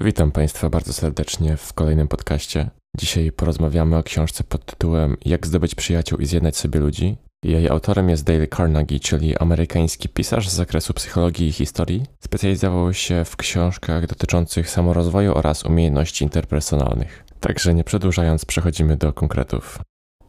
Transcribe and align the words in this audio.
Witam 0.00 0.32
Państwa 0.32 0.70
bardzo 0.70 0.92
serdecznie 0.92 1.56
w 1.56 1.72
kolejnym 1.72 2.08
podcaście. 2.08 2.70
Dzisiaj 2.98 3.32
porozmawiamy 3.32 3.96
o 3.96 4.02
książce 4.02 4.44
pod 4.44 4.64
tytułem 4.64 5.16
Jak 5.24 5.46
zdobyć 5.46 5.74
przyjaciół 5.74 6.18
i 6.18 6.26
zjednać 6.26 6.56
sobie 6.56 6.80
ludzi. 6.80 7.16
Jej 7.44 7.68
autorem 7.68 8.08
jest 8.08 8.24
Dale 8.24 8.46
Carnegie, 8.46 9.00
czyli 9.00 9.36
amerykański 9.36 10.08
pisarz 10.08 10.48
z 10.48 10.52
zakresu 10.52 10.94
psychologii 10.94 11.48
i 11.48 11.52
historii. 11.52 12.02
Specjalizował 12.24 12.94
się 12.94 13.24
w 13.24 13.36
książkach 13.36 14.06
dotyczących 14.06 14.70
samorozwoju 14.70 15.34
oraz 15.34 15.64
umiejętności 15.64 16.24
interpersonalnych. 16.24 17.24
Także 17.40 17.74
nie 17.74 17.84
przedłużając, 17.84 18.44
przechodzimy 18.44 18.96
do 18.96 19.12
konkretów. 19.12 19.78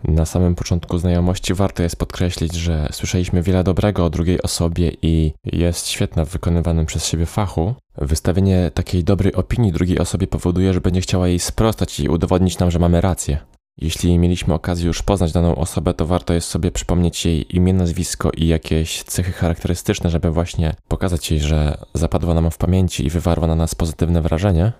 Na 0.03 0.25
samym 0.25 0.55
początku 0.55 0.97
znajomości 0.97 1.53
warto 1.53 1.83
jest 1.83 1.95
podkreślić, 1.95 2.55
że 2.55 2.87
słyszeliśmy 2.91 3.41
wiele 3.41 3.63
dobrego 3.63 4.05
o 4.05 4.09
drugiej 4.09 4.41
osobie 4.41 4.91
i 5.01 5.33
jest 5.45 5.87
świetna 5.87 6.25
w 6.25 6.29
wykonywanym 6.29 6.85
przez 6.85 7.05
siebie 7.05 7.25
fachu. 7.25 7.75
Wystawienie 7.97 8.71
takiej 8.73 9.03
dobrej 9.03 9.33
opinii 9.33 9.71
drugiej 9.71 9.99
osobie 9.99 10.27
powoduje, 10.27 10.73
że 10.73 10.81
będzie 10.81 11.01
chciała 11.01 11.27
jej 11.27 11.39
sprostać 11.39 11.99
i 11.99 12.09
udowodnić 12.09 12.59
nam, 12.59 12.71
że 12.71 12.79
mamy 12.79 13.01
rację. 13.01 13.37
Jeśli 13.81 14.19
mieliśmy 14.19 14.53
okazję 14.53 14.87
już 14.87 15.03
poznać 15.03 15.31
daną 15.31 15.55
osobę, 15.55 15.93
to 15.93 16.05
warto 16.05 16.33
jest 16.33 16.47
sobie 16.47 16.71
przypomnieć 16.71 17.25
jej 17.25 17.55
imię, 17.55 17.73
nazwisko 17.73 18.31
i 18.37 18.47
jakieś 18.47 19.03
cechy 19.03 19.31
charakterystyczne, 19.31 20.09
żeby 20.09 20.31
właśnie 20.31 20.73
pokazać 20.87 21.31
jej, 21.31 21.39
że 21.39 21.77
zapadła 21.93 22.33
nam 22.33 22.51
w 22.51 22.57
pamięci 22.57 23.05
i 23.05 23.09
wywarła 23.09 23.47
na 23.47 23.55
nas 23.55 23.75
pozytywne 23.75 24.21
wrażenie. 24.21 24.71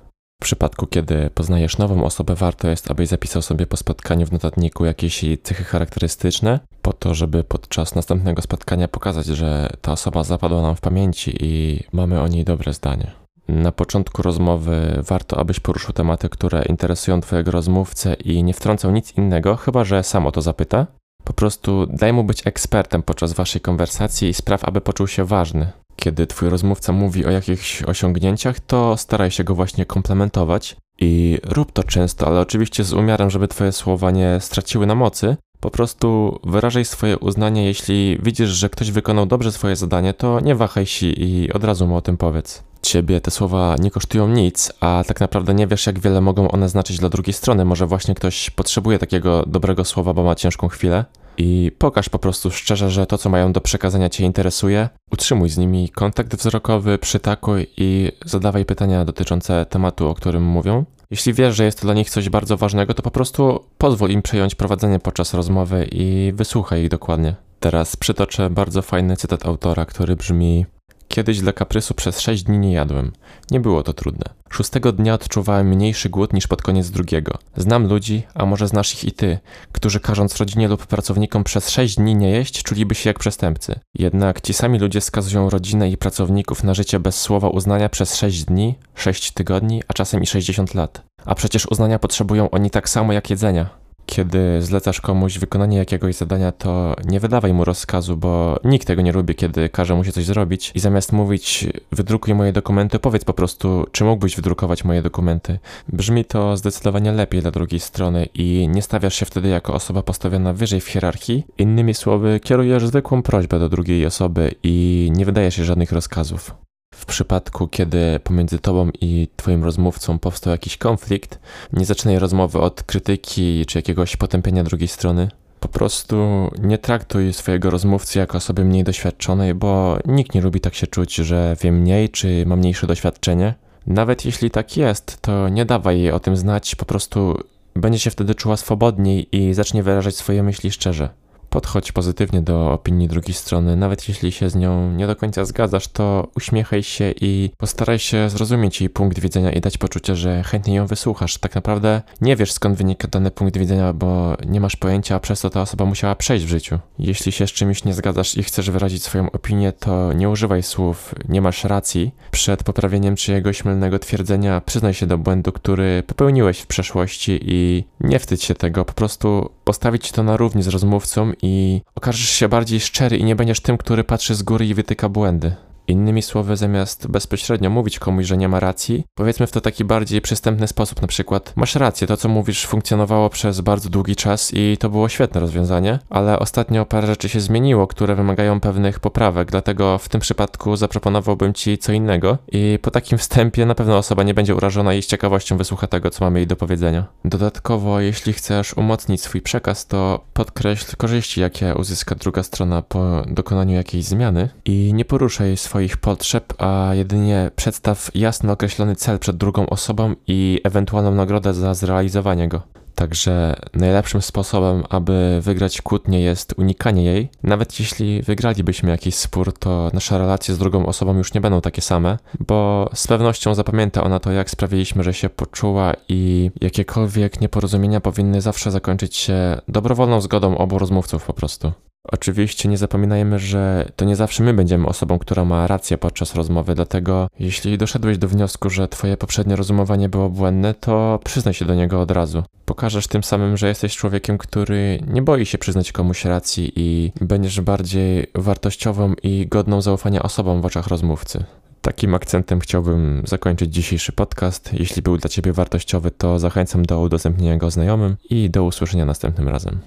W 0.41 0.45
przypadku, 0.45 0.87
kiedy 0.87 1.29
poznajesz 1.33 1.77
nową 1.77 2.03
osobę, 2.03 2.35
warto 2.35 2.67
jest, 2.69 2.91
abyś 2.91 3.07
zapisał 3.07 3.41
sobie 3.41 3.67
po 3.67 3.77
spotkaniu 3.77 4.25
w 4.25 4.31
notatniku 4.31 4.85
jakieś 4.85 5.23
jej 5.23 5.37
cechy 5.37 5.63
charakterystyczne, 5.63 6.59
po 6.81 6.93
to, 6.93 7.13
żeby 7.13 7.43
podczas 7.43 7.95
następnego 7.95 8.41
spotkania 8.41 8.87
pokazać, 8.87 9.25
że 9.25 9.69
ta 9.81 9.91
osoba 9.91 10.23
zapadła 10.23 10.61
nam 10.61 10.75
w 10.75 10.81
pamięci 10.81 11.37
i 11.39 11.83
mamy 11.93 12.21
o 12.21 12.27
niej 12.27 12.43
dobre 12.43 12.73
zdanie. 12.73 13.11
Na 13.47 13.71
początku 13.71 14.21
rozmowy 14.21 15.03
warto, 15.07 15.39
abyś 15.39 15.59
poruszył 15.59 15.93
tematy, 15.93 16.29
które 16.29 16.63
interesują 16.69 17.21
Twojego 17.21 17.51
rozmówcę 17.51 18.13
i 18.13 18.43
nie 18.43 18.53
wtrącał 18.53 18.91
nic 18.91 19.17
innego, 19.17 19.55
chyba 19.55 19.83
że 19.83 20.03
sam 20.03 20.27
o 20.27 20.31
to 20.31 20.41
zapyta. 20.41 20.87
Po 21.23 21.33
prostu 21.33 21.85
daj 21.85 22.13
mu 22.13 22.23
być 22.23 22.47
ekspertem 22.47 23.03
podczas 23.03 23.33
Waszej 23.33 23.61
konwersacji 23.61 24.29
i 24.29 24.33
spraw, 24.33 24.65
aby 24.65 24.81
poczuł 24.81 25.07
się 25.07 25.25
ważny. 25.25 25.71
Kiedy 25.99 26.27
twój 26.27 26.49
rozmówca 26.49 26.93
mówi 26.93 27.25
o 27.25 27.31
jakichś 27.31 27.83
osiągnięciach, 27.83 28.59
to 28.59 28.97
staraj 28.97 29.31
się 29.31 29.43
go 29.43 29.55
właśnie 29.55 29.85
komplementować 29.85 30.75
i 31.01 31.39
rób 31.43 31.71
to 31.71 31.83
często, 31.83 32.27
ale 32.27 32.39
oczywiście 32.39 32.83
z 32.83 32.93
umiarem, 32.93 33.29
żeby 33.29 33.47
twoje 33.47 33.71
słowa 33.71 34.11
nie 34.11 34.37
straciły 34.39 34.85
na 34.85 34.95
mocy. 34.95 35.37
Po 35.59 35.71
prostu 35.71 36.39
wyrażaj 36.43 36.85
swoje 36.85 37.17
uznanie, 37.17 37.65
jeśli 37.65 38.19
widzisz, 38.23 38.49
że 38.49 38.69
ktoś 38.69 38.91
wykonał 38.91 39.25
dobrze 39.25 39.51
swoje 39.51 39.75
zadanie, 39.75 40.13
to 40.13 40.39
nie 40.39 40.55
wahaj 40.55 40.85
się 40.85 41.07
i 41.07 41.53
od 41.53 41.63
razu 41.63 41.87
mu 41.87 41.95
o 41.95 42.01
tym 42.01 42.17
powiedz. 42.17 42.63
Ciebie 42.81 43.21
te 43.21 43.31
słowa 43.31 43.75
nie 43.79 43.91
kosztują 43.91 44.27
nic, 44.27 44.73
a 44.79 45.03
tak 45.07 45.19
naprawdę 45.19 45.53
nie 45.53 45.67
wiesz, 45.67 45.87
jak 45.87 45.99
wiele 45.99 46.21
mogą 46.21 46.51
one 46.51 46.69
znaczyć 46.69 46.97
dla 46.97 47.09
drugiej 47.09 47.33
strony. 47.33 47.65
Może 47.65 47.85
właśnie 47.85 48.15
ktoś 48.15 48.49
potrzebuje 48.49 48.99
takiego 48.99 49.43
dobrego 49.47 49.85
słowa, 49.85 50.13
bo 50.13 50.23
ma 50.23 50.35
ciężką 50.35 50.67
chwilę 50.67 51.05
i 51.39 51.71
pokaż 51.77 52.09
po 52.09 52.19
prostu 52.19 52.51
szczerze, 52.51 52.89
że 52.89 53.05
to, 53.05 53.17
co 53.17 53.29
mają 53.29 53.53
do 53.53 53.61
przekazania, 53.61 54.09
Cię 54.09 54.25
interesuje. 54.25 54.89
Utrzymuj 55.11 55.49
z 55.49 55.57
nimi 55.57 55.89
kontakt 55.89 56.35
wzrokowy, 56.35 56.97
przytakuj 56.97 57.67
i 57.77 58.11
zadawaj 58.25 58.65
pytania 58.65 59.05
dotyczące 59.05 59.65
tematu, 59.65 60.07
o 60.07 60.13
którym 60.13 60.43
mówią. 60.43 60.85
Jeśli 61.11 61.33
wiesz, 61.33 61.55
że 61.55 61.65
jest 61.65 61.79
to 61.79 61.85
dla 61.85 61.93
nich 61.93 62.09
coś 62.09 62.29
bardzo 62.29 62.57
ważnego, 62.57 62.93
to 62.93 63.03
po 63.03 63.11
prostu 63.11 63.65
pozwól 63.77 64.09
im 64.09 64.21
przejąć 64.21 64.55
prowadzenie 64.55 64.99
podczas 64.99 65.33
rozmowy 65.33 65.87
i 65.91 66.31
wysłuchaj 66.35 66.83
ich 66.83 66.89
dokładnie. 66.89 67.35
Teraz 67.59 67.95
przytoczę 67.95 68.49
bardzo 68.49 68.81
fajny 68.81 69.17
cytat 69.17 69.45
autora, 69.45 69.85
który 69.85 70.15
brzmi: 70.15 70.65
Kiedyś 71.13 71.39
dla 71.39 71.53
kaprysu 71.53 71.93
przez 71.93 72.19
sześć 72.19 72.43
dni 72.43 72.59
nie 72.59 72.73
jadłem. 72.73 73.11
Nie 73.51 73.59
było 73.59 73.83
to 73.83 73.93
trudne. 73.93 74.25
Szóstego 74.49 74.91
dnia 74.91 75.13
odczuwałem 75.13 75.67
mniejszy 75.67 76.09
głód 76.09 76.33
niż 76.33 76.47
pod 76.47 76.61
koniec 76.61 76.89
drugiego. 76.89 77.37
Znam 77.55 77.87
ludzi, 77.87 78.23
a 78.33 78.45
może 78.45 78.67
znasz 78.67 78.93
ich 78.93 79.03
i 79.03 79.11
ty, 79.11 79.39
którzy 79.71 79.99
każąc 79.99 80.37
rodzinie 80.37 80.67
lub 80.67 80.85
pracownikom 80.85 81.43
przez 81.43 81.69
sześć 81.69 81.95
dni 81.95 82.15
nie 82.15 82.29
jeść, 82.29 82.63
czuliby 82.63 82.95
się 82.95 83.09
jak 83.09 83.19
przestępcy. 83.19 83.79
Jednak 83.93 84.41
ci 84.41 84.53
sami 84.53 84.79
ludzie 84.79 85.01
skazują 85.01 85.49
rodzinę 85.49 85.89
i 85.89 85.97
pracowników 85.97 86.63
na 86.63 86.73
życie 86.73 86.99
bez 86.99 87.21
słowa 87.21 87.49
uznania 87.49 87.89
przez 87.89 88.15
sześć 88.15 88.45
dni, 88.45 88.75
sześć 88.95 89.31
tygodni, 89.31 89.83
a 89.87 89.93
czasem 89.93 90.23
i 90.23 90.27
sześćdziesiąt 90.27 90.73
lat. 90.75 91.01
A 91.25 91.35
przecież 91.35 91.65
uznania 91.65 91.99
potrzebują 91.99 92.49
oni 92.49 92.69
tak 92.69 92.89
samo 92.89 93.13
jak 93.13 93.29
jedzenia. 93.29 93.69
Kiedy 94.09 94.61
zlecasz 94.61 95.01
komuś 95.01 95.39
wykonanie 95.39 95.77
jakiegoś 95.77 96.15
zadania, 96.15 96.51
to 96.51 96.95
nie 97.05 97.19
wydawaj 97.19 97.53
mu 97.53 97.65
rozkazu, 97.65 98.17
bo 98.17 98.59
nikt 98.63 98.87
tego 98.87 99.01
nie 99.01 99.11
lubi, 99.11 99.35
kiedy 99.35 99.69
każe 99.69 99.95
mu 99.95 100.03
się 100.03 100.11
coś 100.11 100.25
zrobić 100.25 100.71
i 100.75 100.79
zamiast 100.79 101.11
mówić 101.11 101.67
wydrukuj 101.91 102.35
moje 102.35 102.53
dokumenty, 102.53 102.99
powiedz 102.99 103.25
po 103.25 103.33
prostu, 103.33 103.85
czy 103.91 104.03
mógłbyś 104.03 104.35
wydrukować 104.35 104.83
moje 104.83 105.01
dokumenty. 105.01 105.59
Brzmi 105.93 106.25
to 106.25 106.57
zdecydowanie 106.57 107.11
lepiej 107.11 107.41
dla 107.41 107.51
drugiej 107.51 107.79
strony 107.79 108.27
i 108.33 108.67
nie 108.71 108.81
stawiasz 108.81 109.15
się 109.15 109.25
wtedy 109.25 109.49
jako 109.49 109.73
osoba 109.73 110.03
postawiona 110.03 110.53
wyżej 110.53 110.81
w 110.81 110.87
hierarchii. 110.87 111.45
Innymi 111.57 111.93
słowy, 111.93 112.39
kierujesz 112.39 112.87
zwykłą 112.87 113.21
prośbę 113.21 113.59
do 113.59 113.69
drugiej 113.69 114.05
osoby 114.05 114.55
i 114.63 115.09
nie 115.15 115.25
wydajesz 115.25 115.57
jej 115.57 115.67
żadnych 115.67 115.91
rozkazów. 115.91 116.68
W 116.99 117.05
przypadku, 117.05 117.67
kiedy 117.67 118.19
pomiędzy 118.23 118.59
tobą 118.59 118.89
i 119.01 119.27
twoim 119.35 119.63
rozmówcą 119.63 120.19
powstał 120.19 120.51
jakiś 120.51 120.77
konflikt, 120.77 121.39
nie 121.73 121.85
zaczynaj 121.85 122.19
rozmowy 122.19 122.59
od 122.59 122.83
krytyki 122.83 123.65
czy 123.65 123.77
jakiegoś 123.77 124.17
potępienia 124.17 124.63
drugiej 124.63 124.87
strony. 124.87 125.29
Po 125.59 125.67
prostu 125.67 126.49
nie 126.61 126.77
traktuj 126.77 127.33
swojego 127.33 127.69
rozmówcy 127.69 128.19
jako 128.19 128.37
osoby 128.37 128.65
mniej 128.65 128.83
doświadczonej, 128.83 129.53
bo 129.53 129.97
nikt 130.05 130.35
nie 130.35 130.41
lubi 130.41 130.61
tak 130.61 130.75
się 130.75 130.87
czuć, 130.87 131.15
że 131.15 131.55
wie 131.61 131.71
mniej 131.71 132.09
czy 132.09 132.45
ma 132.45 132.55
mniejsze 132.55 132.87
doświadczenie. 132.87 133.53
Nawet 133.87 134.25
jeśli 134.25 134.51
tak 134.51 134.77
jest, 134.77 135.21
to 135.21 135.49
nie 135.49 135.65
dawaj 135.65 135.99
jej 135.99 136.11
o 136.11 136.19
tym 136.19 136.37
znać, 136.37 136.75
po 136.75 136.85
prostu 136.85 137.43
będzie 137.75 137.99
się 137.99 138.11
wtedy 138.11 138.35
czuła 138.35 138.57
swobodniej 138.57 139.27
i 139.31 139.53
zacznie 139.53 139.83
wyrażać 139.83 140.15
swoje 140.15 140.43
myśli 140.43 140.71
szczerze. 140.71 141.09
Podchodź 141.49 141.91
pozytywnie 141.91 142.41
do 142.41 142.73
opinii 142.73 143.07
drugiej 143.07 143.33
strony, 143.33 143.75
nawet 143.75 144.09
jeśli 144.09 144.31
się 144.31 144.49
z 144.49 144.55
nią 144.55 144.91
nie 144.91 145.07
do 145.07 145.15
końca 145.15 145.45
zgadzasz, 145.45 145.87
to 145.87 146.27
uśmiechaj 146.35 146.83
się 146.83 147.13
i 147.21 147.49
postaraj 147.57 147.99
się 147.99 148.29
zrozumieć 148.29 148.81
jej 148.81 148.89
punkt 148.89 149.19
widzenia 149.19 149.51
i 149.51 149.61
dać 149.61 149.77
poczucie, 149.77 150.15
że 150.15 150.43
chętnie 150.43 150.75
ją 150.75 150.87
wysłuchasz. 150.87 151.37
Tak 151.37 151.55
naprawdę 151.55 152.01
nie 152.21 152.35
wiesz 152.35 152.51
skąd 152.51 152.77
wynika 152.77 153.07
dany 153.07 153.31
punkt 153.31 153.57
widzenia, 153.57 153.93
bo 153.93 154.37
nie 154.47 154.61
masz 154.61 154.75
pojęcia, 154.75 155.19
przez 155.19 155.41
to 155.41 155.49
ta 155.49 155.61
osoba 155.61 155.85
musiała 155.85 156.15
przejść 156.15 156.45
w 156.45 156.49
życiu. 156.49 156.79
Jeśli 156.99 157.31
się 157.31 157.47
z 157.47 157.51
czymś 157.51 157.83
nie 157.83 157.93
zgadzasz 157.93 158.37
i 158.37 158.43
chcesz 158.43 158.71
wyrazić 158.71 159.03
swoją 159.03 159.31
opinię, 159.31 159.71
to 159.71 160.13
nie 160.13 160.29
używaj 160.29 160.63
słów 160.63 161.15
nie 161.29 161.41
masz 161.41 161.63
racji. 161.63 162.11
Przed 162.31 162.63
poprawieniem 162.63 163.15
czyjegoś 163.15 163.65
mylnego 163.65 163.99
twierdzenia 163.99 164.61
przyznaj 164.61 164.93
się 164.93 165.07
do 165.07 165.17
błędu, 165.17 165.51
który 165.51 166.03
popełniłeś 166.07 166.59
w 166.59 166.67
przeszłości 166.67 167.39
i 167.41 167.83
nie 167.99 168.19
wstydź 168.19 168.43
się 168.43 168.55
tego, 168.55 168.85
po 168.85 168.93
prostu 168.93 169.49
postawić 169.63 170.11
to 170.11 170.23
na 170.23 170.37
równi 170.37 170.63
z 170.63 170.67
rozmówcą 170.67 171.31
i 171.41 171.81
okażesz 171.95 172.29
się 172.29 172.49
bardziej 172.49 172.79
szczery 172.79 173.17
i 173.17 173.23
nie 173.23 173.35
będziesz 173.35 173.59
tym, 173.59 173.77
który 173.77 174.03
patrzy 174.03 174.35
z 174.35 174.43
góry 174.43 174.65
i 174.65 174.73
wytyka 174.73 175.09
błędy. 175.09 175.55
Innymi 175.89 176.21
słowy, 176.21 176.57
zamiast 176.57 177.07
bezpośrednio 177.07 177.69
mówić 177.69 177.99
komuś, 177.99 178.25
że 178.25 178.37
nie 178.37 178.49
ma 178.49 178.59
racji, 178.59 179.03
powiedzmy 179.15 179.47
w 179.47 179.51
to 179.51 179.61
taki 179.61 179.85
bardziej 179.85 180.21
przystępny 180.21 180.67
sposób, 180.67 181.01
na 181.01 181.07
przykład 181.07 181.53
masz 181.55 181.75
rację, 181.75 182.07
to 182.07 182.17
co 182.17 182.29
mówisz 182.29 182.65
funkcjonowało 182.65 183.29
przez 183.29 183.61
bardzo 183.61 183.89
długi 183.89 184.15
czas 184.15 184.51
i 184.53 184.77
to 184.79 184.89
było 184.89 185.09
świetne 185.09 185.41
rozwiązanie, 185.41 185.99
ale 186.09 186.39
ostatnio 186.39 186.85
parę 186.85 187.07
rzeczy 187.07 187.29
się 187.29 187.39
zmieniło, 187.39 187.87
które 187.87 188.15
wymagają 188.15 188.59
pewnych 188.59 188.99
poprawek, 188.99 189.51
dlatego 189.51 189.97
w 189.97 190.09
tym 190.09 190.21
przypadku 190.21 190.75
zaproponowałbym 190.75 191.53
ci 191.53 191.77
co 191.77 191.91
innego 191.91 192.37
i 192.51 192.79
po 192.81 192.91
takim 192.91 193.17
wstępie 193.17 193.65
na 193.65 193.75
pewno 193.75 193.97
osoba 193.97 194.23
nie 194.23 194.33
będzie 194.33 194.55
urażona 194.55 194.93
i 194.93 195.01
z 195.01 195.07
ciekawością 195.07 195.57
wysłucha 195.57 195.87
tego, 195.87 196.09
co 196.09 196.25
mamy 196.25 196.39
jej 196.39 196.47
do 196.47 196.55
powiedzenia. 196.55 197.05
Dodatkowo, 197.25 197.99
jeśli 197.99 198.33
chcesz 198.33 198.73
umocnić 198.73 199.21
swój 199.21 199.41
przekaz, 199.41 199.87
to 199.87 200.25
podkreśl 200.33 200.95
korzyści, 200.97 201.41
jakie 201.41 201.75
uzyska 201.75 202.15
druga 202.15 202.43
strona 202.43 202.81
po 202.81 203.23
dokonaniu 203.27 203.75
jakiejś 203.75 204.05
zmiany 204.05 204.49
i 204.65 204.91
nie 204.93 205.05
poruszaj 205.05 205.57
swoich 205.57 205.78
swoich 205.79 205.97
potrzeb, 205.97 206.53
a 206.61 206.91
jedynie 206.93 207.51
przedstaw 207.55 208.11
jasno 208.15 208.53
określony 208.53 208.95
cel 208.95 209.19
przed 209.19 209.37
drugą 209.37 209.69
osobą 209.69 210.15
i 210.27 210.61
ewentualną 210.63 211.15
nagrodę 211.15 211.53
za 211.53 211.73
zrealizowanie 211.73 212.47
go. 212.47 212.61
Także 212.95 213.55
najlepszym 213.73 214.21
sposobem, 214.21 214.83
aby 214.89 215.39
wygrać 215.41 215.81
kłótnię 215.81 216.21
jest 216.21 216.53
unikanie 216.57 217.03
jej. 217.03 217.29
Nawet 217.43 217.79
jeśli 217.79 218.21
wygralibyśmy 218.21 218.89
jakiś 218.89 219.15
spór, 219.15 219.53
to 219.53 219.89
nasze 219.93 220.17
relacje 220.17 220.55
z 220.55 220.57
drugą 220.57 220.85
osobą 220.85 221.17
już 221.17 221.33
nie 221.33 221.41
będą 221.41 221.61
takie 221.61 221.81
same, 221.81 222.17
bo 222.39 222.89
z 222.93 223.07
pewnością 223.07 223.55
zapamięta 223.55 224.03
ona 224.03 224.19
to, 224.19 224.31
jak 224.31 224.49
sprawiliśmy, 224.49 225.03
że 225.03 225.13
się 225.13 225.29
poczuła 225.29 225.93
i 226.09 226.51
jakiekolwiek 226.61 227.41
nieporozumienia 227.41 228.01
powinny 228.01 228.41
zawsze 228.41 228.71
zakończyć 228.71 229.15
się 229.15 229.61
dobrowolną 229.67 230.21
zgodą 230.21 230.57
obu 230.57 230.79
rozmówców 230.79 231.25
po 231.25 231.33
prostu. 231.33 231.71
Oczywiście 232.03 232.69
nie 232.69 232.77
zapominajmy, 232.77 233.39
że 233.39 233.91
to 233.95 234.05
nie 234.05 234.15
zawsze 234.15 234.43
my 234.43 234.53
będziemy 234.53 234.87
osobą, 234.87 235.19
która 235.19 235.45
ma 235.45 235.67
rację 235.67 235.97
podczas 235.97 236.35
rozmowy, 236.35 236.75
dlatego 236.75 237.27
jeśli 237.39 237.77
doszedłeś 237.77 238.17
do 238.17 238.27
wniosku, 238.27 238.69
że 238.69 238.87
twoje 238.87 239.17
poprzednie 239.17 239.55
rozumowanie 239.55 240.09
było 240.09 240.29
błędne, 240.29 240.73
to 240.73 241.19
przyznaj 241.23 241.53
się 241.53 241.65
do 241.65 241.75
niego 241.75 242.01
od 242.01 242.11
razu. 242.11 242.43
Pokażesz 242.65 243.07
tym 243.07 243.23
samym, 243.23 243.57
że 243.57 243.67
jesteś 243.67 243.95
człowiekiem, 243.95 244.37
który 244.37 244.99
nie 245.07 245.21
boi 245.21 245.45
się 245.45 245.57
przyznać 245.57 245.91
komuś 245.91 246.25
racji 246.25 246.71
i 246.75 247.11
będziesz 247.21 247.61
bardziej 247.61 248.27
wartościową 248.35 249.13
i 249.23 249.47
godną 249.47 249.81
zaufania 249.81 250.23
osobą 250.23 250.61
w 250.61 250.65
oczach 250.65 250.87
rozmówcy. 250.87 251.43
Takim 251.81 252.15
akcentem 252.15 252.59
chciałbym 252.59 253.23
zakończyć 253.25 253.73
dzisiejszy 253.73 254.11
podcast. 254.11 254.73
Jeśli 254.73 255.01
był 255.01 255.17
dla 255.17 255.29
Ciebie 255.29 255.53
wartościowy, 255.53 256.11
to 256.11 256.39
zachęcam 256.39 256.85
do 256.85 257.01
udostępnienia 257.01 257.57
go 257.57 257.71
znajomym 257.71 258.15
i 258.29 258.49
do 258.49 258.63
usłyszenia 258.63 259.05
następnym 259.05 259.49
razem. 259.49 259.79